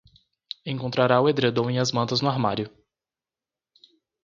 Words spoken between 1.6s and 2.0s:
e as